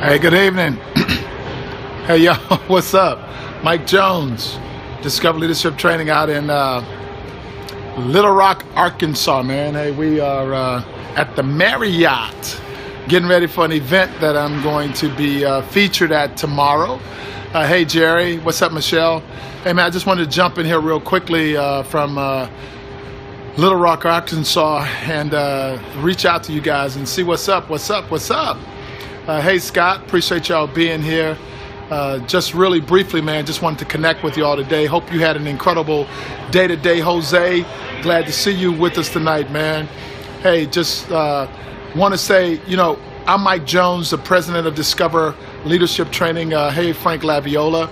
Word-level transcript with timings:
Hey, 0.00 0.18
good 0.18 0.34
evening. 0.34 0.74
hey, 2.04 2.18
yo, 2.18 2.34
what's 2.66 2.92
up? 2.92 3.18
Mike 3.64 3.86
Jones, 3.86 4.58
Discover 5.00 5.38
Leadership 5.38 5.78
Training 5.78 6.10
out 6.10 6.28
in 6.28 6.50
uh, 6.50 6.84
Little 7.96 8.30
Rock, 8.30 8.66
Arkansas, 8.74 9.42
man. 9.42 9.72
Hey, 9.72 9.92
we 9.92 10.20
are 10.20 10.52
uh, 10.52 10.84
at 11.16 11.34
the 11.34 11.42
Marriott 11.42 12.60
getting 13.08 13.26
ready 13.26 13.46
for 13.46 13.64
an 13.64 13.72
event 13.72 14.20
that 14.20 14.36
I'm 14.36 14.62
going 14.62 14.92
to 14.92 15.08
be 15.16 15.46
uh, 15.46 15.62
featured 15.62 16.12
at 16.12 16.36
tomorrow. 16.36 17.00
Uh, 17.54 17.66
hey, 17.66 17.86
Jerry, 17.86 18.36
what's 18.40 18.60
up, 18.60 18.72
Michelle? 18.72 19.20
Hey, 19.64 19.72
man, 19.72 19.86
I 19.86 19.90
just 19.90 20.04
wanted 20.04 20.26
to 20.26 20.30
jump 20.30 20.58
in 20.58 20.66
here 20.66 20.78
real 20.78 21.00
quickly 21.00 21.56
uh, 21.56 21.84
from 21.84 22.18
uh, 22.18 22.50
Little 23.56 23.78
Rock, 23.78 24.04
Arkansas, 24.04 24.84
and 25.04 25.32
reach 26.04 26.26
out 26.26 26.44
to 26.44 26.52
you 26.52 26.60
guys 26.60 26.96
and 26.96 27.08
see 27.08 27.22
what's 27.22 27.48
up, 27.48 27.70
what's 27.70 27.88
up, 27.88 28.10
what's 28.10 28.30
up. 28.30 28.58
Uh, 29.26 29.40
hey, 29.40 29.58
Scott, 29.58 30.02
appreciate 30.02 30.48
y'all 30.48 30.68
being 30.68 31.02
here. 31.02 31.36
Uh, 31.90 32.20
just 32.28 32.54
really 32.54 32.80
briefly, 32.80 33.20
man, 33.20 33.44
just 33.44 33.60
wanted 33.60 33.80
to 33.80 33.84
connect 33.84 34.22
with 34.22 34.36
y'all 34.36 34.54
today. 34.56 34.86
Hope 34.86 35.12
you 35.12 35.18
had 35.18 35.36
an 35.36 35.48
incredible 35.48 36.06
day 36.52 36.68
today, 36.68 37.00
Jose. 37.00 37.62
Glad 38.02 38.26
to 38.26 38.32
see 38.32 38.52
you 38.52 38.70
with 38.70 38.96
us 38.98 39.08
tonight, 39.08 39.50
man. 39.50 39.86
Hey, 40.42 40.66
just 40.66 41.10
uh, 41.10 41.48
want 41.96 42.14
to 42.14 42.18
say, 42.18 42.60
you 42.68 42.76
know, 42.76 43.00
I'm 43.26 43.40
Mike 43.40 43.66
Jones, 43.66 44.10
the 44.10 44.18
president 44.18 44.68
of 44.68 44.76
Discover 44.76 45.34
Leadership 45.64 46.12
Training. 46.12 46.54
Uh, 46.54 46.70
hey, 46.70 46.92
Frank 46.92 47.22
Laviola. 47.22 47.90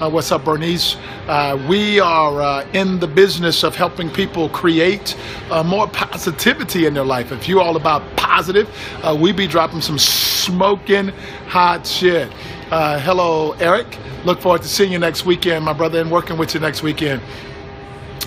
Uh, 0.00 0.10
what's 0.10 0.32
up, 0.32 0.44
Bernice? 0.44 0.96
Uh, 1.28 1.56
we 1.68 2.00
are 2.00 2.42
uh, 2.42 2.66
in 2.72 2.98
the 2.98 3.06
business 3.06 3.62
of 3.62 3.76
helping 3.76 4.10
people 4.10 4.48
create 4.48 5.16
uh, 5.52 5.62
more 5.62 5.86
positivity 5.86 6.86
in 6.86 6.94
their 6.94 7.04
life. 7.04 7.30
If 7.30 7.48
you're 7.48 7.60
all 7.60 7.76
about 7.76 8.02
positive, 8.16 8.68
uh, 9.04 9.16
we 9.18 9.30
be 9.30 9.46
dropping 9.46 9.80
some 9.80 9.96
smoking 9.96 11.10
hot 11.46 11.86
shit. 11.86 12.28
Uh, 12.72 12.98
hello, 12.98 13.52
Eric. 13.60 13.96
Look 14.24 14.40
forward 14.40 14.62
to 14.62 14.68
seeing 14.68 14.90
you 14.90 14.98
next 14.98 15.24
weekend, 15.26 15.64
my 15.64 15.72
brother, 15.72 16.00
and 16.00 16.10
working 16.10 16.38
with 16.38 16.54
you 16.54 16.60
next 16.60 16.82
weekend. 16.82 17.22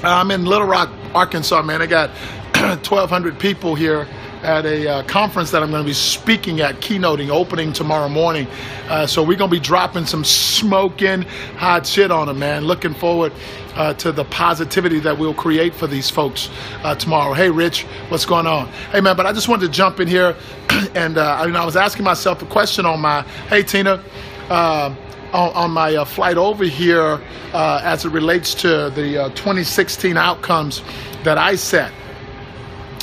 I'm 0.03 0.31
in 0.31 0.45
Little 0.45 0.67
Rock, 0.67 0.89
Arkansas, 1.13 1.61
man. 1.63 1.81
I 1.81 1.85
got 1.85 2.11
1,200 2.55 3.37
people 3.37 3.75
here 3.75 4.07
at 4.43 4.65
a 4.65 4.87
uh, 4.87 5.03
conference 5.03 5.51
that 5.51 5.63
I'm 5.63 5.71
going 5.71 5.83
to 5.83 5.87
be 5.87 5.93
speaking 5.93 6.61
at, 6.61 6.75
keynoting, 6.75 7.29
opening 7.29 7.73
tomorrow 7.73 8.09
morning. 8.09 8.47
Uh, 8.87 9.07
so 9.07 9.21
we're 9.21 9.37
going 9.37 9.49
to 9.49 9.55
be 9.55 9.59
dropping 9.59 10.05
some 10.05 10.23
smoking 10.23 11.23
hot 11.57 11.85
shit 11.85 12.11
on 12.11 12.27
them, 12.27 12.39
man. 12.39 12.65
Looking 12.65 12.93
forward 12.93 13.33
uh, 13.75 13.93
to 13.95 14.11
the 14.11 14.25
positivity 14.25 14.99
that 14.99 15.17
we'll 15.17 15.33
create 15.33 15.73
for 15.73 15.87
these 15.87 16.09
folks 16.09 16.49
uh, 16.83 16.95
tomorrow. 16.95 17.33
Hey, 17.33 17.49
Rich, 17.49 17.83
what's 18.09 18.25
going 18.25 18.47
on? 18.47 18.67
Hey, 18.91 19.01
man, 19.01 19.15
but 19.15 19.25
I 19.25 19.33
just 19.33 19.47
wanted 19.47 19.67
to 19.67 19.71
jump 19.71 19.99
in 19.99 20.07
here, 20.07 20.35
and 20.95 21.17
uh, 21.17 21.23
I, 21.23 21.49
I 21.49 21.65
was 21.65 21.75
asking 21.75 22.03
myself 22.03 22.41
a 22.41 22.45
question 22.45 22.85
on 22.85 22.99
my. 22.99 23.23
Hey, 23.49 23.63
Tina. 23.63 24.03
Uh, 24.49 24.95
on, 25.33 25.51
on, 25.53 25.71
my 25.71 26.05
flight 26.05 26.37
over 26.37 26.63
here, 26.63 27.21
as 27.53 28.05
it 28.05 28.13
relates 28.13 28.55
to 28.55 28.89
the 28.91 29.29
2016 29.35 30.15
outcomes 30.15 30.81
that 31.25 31.37
I 31.37 31.55
set. 31.57 31.91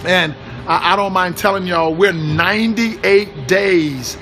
And 0.07 0.35
I, 0.67 0.93
I 0.93 0.97
don't 0.97 1.13
mind 1.13 1.37
telling 1.37 1.67
y'all, 1.67 1.95
we're 1.95 2.13
98 2.13 3.47
days. 3.47 4.17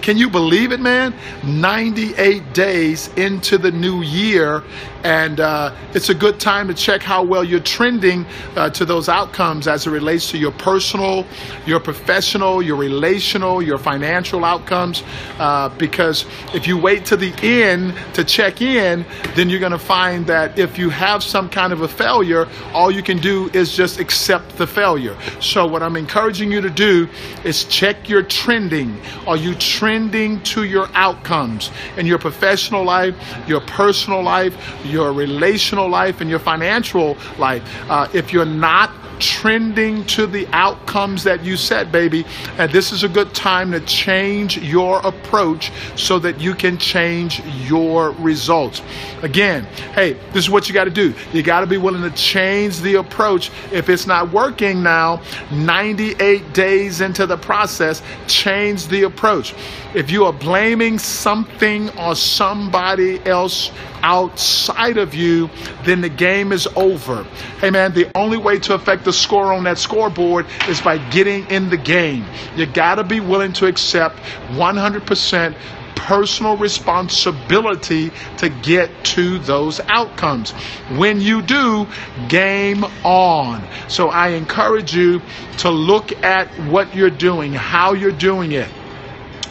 Can 0.00 0.16
you 0.16 0.30
believe 0.30 0.72
it, 0.72 0.80
man? 0.80 1.14
98 1.44 2.54
days 2.54 3.08
into 3.16 3.58
the 3.58 3.70
new 3.70 4.02
year, 4.02 4.62
and 5.04 5.38
uh, 5.38 5.74
it's 5.92 6.08
a 6.08 6.14
good 6.14 6.40
time 6.40 6.66
to 6.68 6.74
check 6.74 7.02
how 7.02 7.22
well 7.22 7.44
you're 7.44 7.60
trending 7.60 8.24
uh, 8.56 8.70
to 8.70 8.84
those 8.84 9.08
outcomes 9.08 9.68
as 9.68 9.86
it 9.86 9.90
relates 9.90 10.30
to 10.30 10.38
your 10.38 10.52
personal, 10.52 11.26
your 11.66 11.78
professional, 11.78 12.62
your 12.62 12.76
relational, 12.76 13.62
your 13.62 13.78
financial 13.78 14.44
outcomes. 14.44 15.02
Uh, 15.38 15.68
because 15.68 16.24
if 16.54 16.66
you 16.66 16.78
wait 16.78 17.04
to 17.04 17.16
the 17.16 17.32
end 17.42 17.94
to 18.14 18.24
check 18.24 18.62
in, 18.62 19.04
then 19.34 19.50
you're 19.50 19.60
going 19.60 19.72
to 19.72 19.78
find 19.78 20.26
that 20.26 20.58
if 20.58 20.78
you 20.78 20.88
have 20.88 21.22
some 21.22 21.48
kind 21.50 21.72
of 21.72 21.82
a 21.82 21.88
failure, 21.88 22.48
all 22.72 22.90
you 22.90 23.02
can 23.02 23.18
do 23.18 23.50
is 23.52 23.76
just 23.76 24.00
accept 24.00 24.56
the 24.56 24.66
failure. 24.66 25.16
So, 25.40 25.66
what 25.66 25.82
I'm 25.86 25.96
encouraging 25.96 26.50
you 26.50 26.60
to 26.60 26.70
do 26.70 27.08
is 27.44 27.64
check 27.64 28.08
your 28.08 28.22
trending. 28.22 29.00
Are 29.26 29.36
you 29.36 29.54
trending 29.54 30.42
to 30.42 30.64
your 30.64 30.88
outcomes 30.94 31.70
in 31.96 32.06
your 32.06 32.18
professional 32.18 32.84
life, 32.84 33.14
your 33.46 33.60
personal 33.60 34.22
life, 34.22 34.54
your 34.84 35.12
relational 35.12 35.88
life, 35.88 36.20
and 36.20 36.28
your 36.28 36.40
financial 36.40 37.16
life? 37.38 37.62
Uh, 37.88 38.08
if 38.12 38.32
you're 38.32 38.44
not 38.44 38.90
trending 39.18 40.04
to 40.06 40.26
the 40.26 40.46
outcomes 40.52 41.24
that 41.24 41.44
you 41.44 41.56
set, 41.56 41.90
baby. 41.92 42.24
And 42.58 42.70
this 42.70 42.92
is 42.92 43.02
a 43.02 43.08
good 43.08 43.34
time 43.34 43.72
to 43.72 43.80
change 43.80 44.58
your 44.58 44.98
approach 45.06 45.72
so 45.96 46.18
that 46.20 46.40
you 46.40 46.54
can 46.54 46.78
change 46.78 47.40
your 47.68 48.12
results. 48.12 48.82
Again, 49.22 49.64
hey, 49.94 50.14
this 50.32 50.44
is 50.44 50.50
what 50.50 50.68
you 50.68 50.74
got 50.74 50.84
to 50.84 50.90
do. 50.90 51.14
You 51.32 51.42
got 51.42 51.60
to 51.60 51.66
be 51.66 51.78
willing 51.78 52.02
to 52.02 52.16
change 52.16 52.80
the 52.80 52.94
approach. 52.94 53.50
If 53.72 53.88
it's 53.88 54.06
not 54.06 54.32
working 54.32 54.82
now, 54.82 55.22
98 55.50 56.52
days 56.52 57.00
into 57.00 57.26
the 57.26 57.36
process, 57.36 58.02
change 58.26 58.88
the 58.88 59.04
approach. 59.04 59.54
If 59.94 60.10
you 60.10 60.24
are 60.26 60.32
blaming 60.32 60.98
something 60.98 61.88
or 61.98 62.14
somebody 62.14 63.24
else 63.26 63.70
outside 64.02 64.98
of 64.98 65.14
you, 65.14 65.48
then 65.84 66.00
the 66.00 66.08
game 66.08 66.52
is 66.52 66.68
over. 66.76 67.24
Hey 67.60 67.70
man, 67.70 67.92
the 67.92 68.10
only 68.14 68.36
way 68.36 68.58
to 68.58 68.74
affect 68.74 69.05
the 69.06 69.12
score 69.12 69.54
on 69.54 69.64
that 69.64 69.78
scoreboard 69.78 70.44
is 70.68 70.82
by 70.82 70.98
getting 71.08 71.48
in 71.48 71.70
the 71.70 71.78
game. 71.78 72.26
You 72.56 72.66
got 72.66 72.96
to 72.96 73.04
be 73.04 73.20
willing 73.20 73.54
to 73.54 73.66
accept 73.66 74.18
100% 74.50 75.56
personal 75.94 76.56
responsibility 76.56 78.12
to 78.36 78.48
get 78.48 78.90
to 79.04 79.38
those 79.38 79.80
outcomes. 79.80 80.50
When 80.96 81.20
you 81.20 81.40
do, 81.40 81.86
game 82.28 82.84
on. 83.02 83.66
So 83.88 84.08
I 84.10 84.28
encourage 84.28 84.94
you 84.94 85.22
to 85.58 85.70
look 85.70 86.12
at 86.22 86.48
what 86.68 86.94
you're 86.94 87.10
doing, 87.10 87.52
how 87.54 87.94
you're 87.94 88.12
doing 88.12 88.52
it 88.52 88.68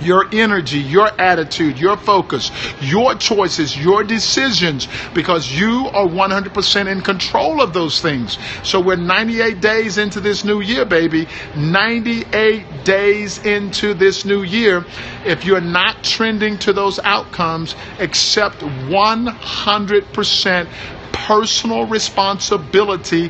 your 0.01 0.25
energy, 0.33 0.79
your 0.79 1.09
attitude, 1.19 1.79
your 1.79 1.97
focus, 1.97 2.51
your 2.81 3.15
choices, 3.15 3.77
your 3.77 4.03
decisions, 4.03 4.87
because 5.13 5.51
you 5.51 5.87
are 5.93 6.07
100% 6.07 6.87
in 6.87 7.01
control 7.01 7.61
of 7.61 7.73
those 7.73 8.01
things. 8.01 8.37
So 8.63 8.79
we're 8.79 8.95
98 8.95 9.61
days 9.61 9.97
into 9.97 10.19
this 10.19 10.43
new 10.43 10.61
year, 10.61 10.85
baby. 10.85 11.27
98 11.55 12.83
days 12.83 13.43
into 13.45 13.93
this 13.93 14.25
new 14.25 14.43
year. 14.43 14.85
If 15.25 15.45
you're 15.45 15.61
not 15.61 16.03
trending 16.03 16.57
to 16.59 16.73
those 16.73 16.99
outcomes, 16.99 17.75
accept 17.99 18.59
100% 18.59 20.67
personal 21.15 21.87
responsibility 21.87 23.29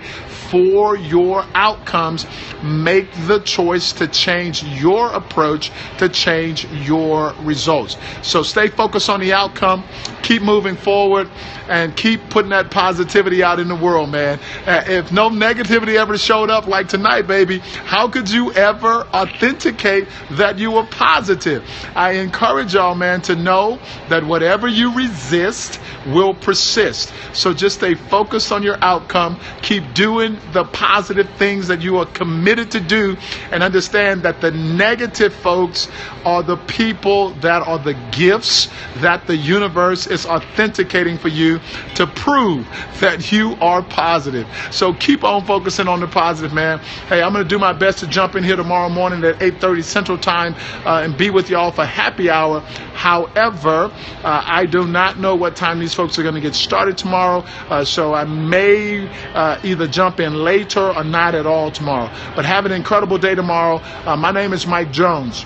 for 0.50 0.98
your 0.98 1.46
outcomes. 1.54 2.26
Make 2.64 3.12
the 3.28 3.40
choice 3.40 3.94
to 3.94 4.08
change 4.08 4.64
your 4.64 5.12
approach 5.14 5.72
to 6.00 6.10
change 6.10 6.66
your 6.66 7.34
results. 7.42 7.98
So 8.24 8.44
stay 8.44 8.68
focused 8.68 9.10
on 9.10 9.20
the 9.20 9.34
outcome, 9.34 9.84
keep 10.24 10.42
moving 10.42 10.76
forward, 10.76 11.30
and 11.68 11.96
keep 11.96 12.30
putting 12.30 12.50
that 12.52 12.72
positivity 12.72 13.44
out 13.44 13.60
in 13.60 13.68
the 13.68 13.76
world, 13.76 14.10
man. 14.10 14.40
Uh, 14.66 14.84
if 14.88 15.12
no 15.12 15.30
negativity 15.30 15.96
ever 15.96 16.18
showed 16.18 16.50
up 16.50 16.68
like 16.68 16.88
tonight, 16.88 17.24
baby, 17.24 17.60
how 17.60 18.08
could 18.08 18.30
you 18.30 18.52
ever 18.54 19.02
authenticate 19.14 20.08
that 20.32 20.58
you 20.60 20.72
were 20.72 20.86
positive? 20.86 21.68
I 21.96 22.12
encourage 22.14 22.74
y'all, 22.74 22.96
man, 22.96 23.22
to 23.24 23.36
know 23.36 23.80
that 24.10 24.24
whatever 24.24 24.68
you 24.68 24.94
resist 24.94 25.80
will 26.08 26.34
persist. 26.34 27.14
So 27.34 27.54
just 27.54 27.75
stay 27.76 27.96
focused 27.96 28.52
on 28.52 28.64
your 28.64 28.78
outcome, 28.82 29.40
keep 29.62 29.94
doing 29.94 30.40
the 30.54 30.64
positive 30.64 31.30
things 31.38 31.68
that 31.68 31.82
you 31.82 31.98
are 31.98 32.06
committed 32.06 32.72
to 32.72 32.80
do, 32.80 33.16
and 33.52 33.62
understand 33.62 34.24
that 34.24 34.42
the 34.42 34.52
negative 34.52 35.34
folks 35.34 35.88
are 36.26 36.42
the 36.42 36.58
people 36.58 37.32
that 37.36 37.62
are 37.62 37.78
the 37.78 37.94
gifts 38.12 38.70
that 38.98 39.28
the 39.28 39.36
universe 39.36 40.08
is 40.08 40.26
authenticating 40.26 41.18
for 41.18 41.28
you 41.28 41.60
to 41.96 42.08
prove 42.08 42.66
that 43.00 43.32
you 43.32 43.54
are 43.62 43.84
positive. 43.84 44.48
So 44.72 44.94
keep 44.94 45.24
on 45.24 45.46
focusing 45.46 45.88
on 45.88 46.00
the 46.00 46.08
positive, 46.08 46.54
man. 46.54 46.80
Hey, 47.08 47.22
I'm 47.22 47.34
going 47.34 47.44
to 47.44 47.50
do 47.50 47.60
my 47.60 47.74
best 47.74 48.00
to 48.00 48.08
jump 48.08 48.36
in 48.36 48.44
here 48.44 48.56
tomorrow 48.56 48.90
morning 48.90 49.24
at 49.24 49.40
8:30 49.40 49.84
Central 49.84 50.18
Time 50.18 50.56
uh, 50.86 51.02
and 51.04 51.18
be 51.18 51.30
with 51.30 51.50
y'all 51.50 51.72
for 51.72 51.86
happy 51.86 52.30
hour. 52.30 52.62
However, 52.94 53.92
uh, 54.24 54.44
I 54.46 54.66
do 54.66 54.88
not 54.88 55.20
know 55.20 55.36
what 55.36 55.56
time 55.56 55.80
these 55.80 55.94
folks 55.94 56.18
are 56.18 56.24
going 56.24 56.36
to 56.36 56.42
get 56.42 56.56
started 56.56 56.98
tomorrow, 56.98 57.46
so 57.84 58.14
I 58.14 58.26
may 58.26 59.08
uh, 59.34 59.60
either 59.64 59.88
jump 59.88 60.20
in 60.20 60.34
later 60.36 60.82
or 60.82 61.04
not 61.04 61.36
at 61.36 61.46
all 61.46 61.72
tomorrow. 61.72 62.12
But 62.36 62.46
have 62.46 62.66
an 62.66 62.72
incredible 62.72 63.18
day 63.18 63.36
tomorrow. 63.36 63.82
Uh, 64.06 64.16
my 64.16 64.32
name 64.32 64.54
is 64.54 64.66
Mike 64.68 64.92
Jones. 64.92 65.46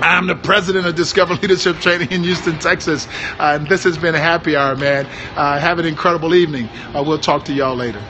I'm 0.00 0.26
the 0.26 0.34
president 0.34 0.86
of 0.86 0.94
Discover 0.94 1.34
Leadership 1.34 1.78
Training 1.78 2.10
in 2.10 2.24
Houston, 2.24 2.58
Texas. 2.58 3.06
Uh, 3.38 3.58
and 3.60 3.68
this 3.68 3.84
has 3.84 3.98
been 3.98 4.14
a 4.14 4.20
happy 4.20 4.56
hour, 4.56 4.74
man. 4.74 5.06
Uh, 5.36 5.58
have 5.58 5.78
an 5.78 5.86
incredible 5.86 6.34
evening. 6.34 6.68
Uh, 6.94 7.04
we'll 7.06 7.18
talk 7.18 7.44
to 7.46 7.52
y'all 7.52 7.76
later. 7.76 8.02